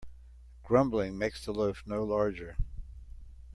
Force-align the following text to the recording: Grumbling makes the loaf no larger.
Grumbling 0.63 1.15
makes 1.15 1.45
the 1.45 1.51
loaf 1.53 1.83
no 1.85 2.03
larger. 2.03 2.57